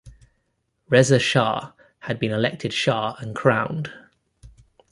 [0.89, 3.91] Reza Shah had been elected Shah and crowned.